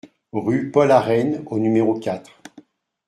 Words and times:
Rue 0.33 0.71
Paul 0.71 0.89
Aréne 0.89 1.43
au 1.45 1.59
numéro 1.59 1.93
quatre 1.99 2.41